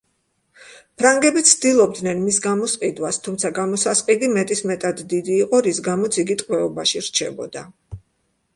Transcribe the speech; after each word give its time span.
ფრანგები 1.01 1.41
ცდილობდნენ 1.49 2.23
მის 2.29 2.39
გამოსყიდვას, 2.45 3.19
თუმცა 3.27 3.53
გამოსასყიდი 3.59 4.31
მეტისმეტად 4.39 5.05
დიდი 5.15 5.39
იყო, 5.45 5.63
რის 5.69 5.85
გამოც 5.91 6.21
იგი 6.25 6.41
ტყვეობაში 6.43 7.07
რჩებოდა. 7.11 7.67